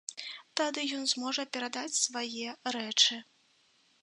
[0.61, 3.23] Тады ён зможа перадаць свае рэчы.